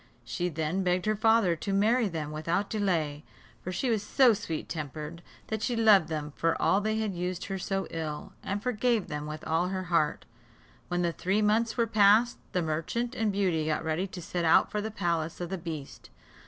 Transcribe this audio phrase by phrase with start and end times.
[0.25, 3.23] She then begged her father to marry them without delay;
[3.63, 7.45] for she was so sweet tempered, that she loved them for all they had used
[7.45, 10.25] her so ill, and forgave them with all her heart.
[10.87, 14.71] When the three months were past, the merchant and Beauty got ready to set out
[14.71, 16.09] for the palace of the beast.